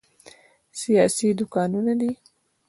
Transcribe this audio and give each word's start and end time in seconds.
سیاسي 0.79 1.27
دوکانونه 1.39 1.93
دي. 2.01 2.11